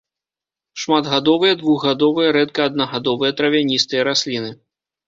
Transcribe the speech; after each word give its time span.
Шматгадовыя, 0.83 1.53
двухгадовыя, 1.61 2.33
рэдка 2.39 2.67
аднагадовыя 2.71 3.31
травяністыя 3.39 4.01
расліны. 4.11 4.51